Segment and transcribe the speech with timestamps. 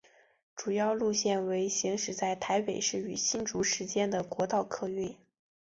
[0.55, 5.15] 主要路线为行驶在台北市与新竹市间的国道客运。